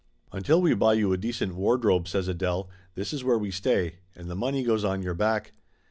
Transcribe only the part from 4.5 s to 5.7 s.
goes on your back.